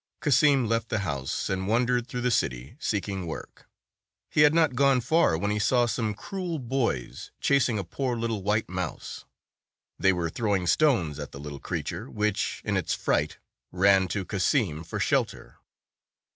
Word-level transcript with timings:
Cassim 0.19 0.67
left 0.67 0.89
the 0.89 1.01
house 1.05 1.47
and 1.47 1.67
wandered 1.67 2.07
through 2.07 2.21
the 2.21 2.31
city, 2.31 2.75
seeking 2.79 3.27
work. 3.27 3.69
He 4.31 4.41
had 4.41 4.51
not 4.51 4.73
gone 4.73 4.99
far 4.99 5.37
when 5.37 5.51
he 5.51 5.59
saw 5.59 5.85
some 5.85 6.15
cruel 6.15 6.57
boys 6.57 7.29
chasing 7.39 7.77
a 7.77 7.83
poor 7.83 8.17
little 8.17 8.41
white 8.41 8.67
mouse. 8.67 9.25
They 9.99 10.11
were 10.11 10.31
throwing 10.31 10.65
stones 10.65 11.19
at 11.19 11.33
the 11.33 11.39
little 11.39 11.59
creature, 11.59 12.09
which, 12.09 12.63
in 12.65 12.77
its 12.77 12.95
fright, 12.95 13.37
ran 13.71 14.07
to 14.07 14.25
Cassim 14.25 14.83
for 14.83 14.99
shelter. 14.99 15.57